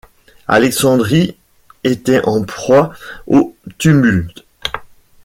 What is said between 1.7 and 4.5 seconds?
était en proie au tumulte.